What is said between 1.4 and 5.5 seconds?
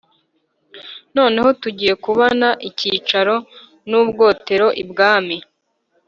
tugiye kubona icyicaro n'ubwotero ibwami;